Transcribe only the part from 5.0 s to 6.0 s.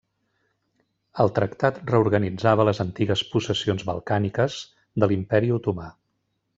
de l'Imperi Otomà.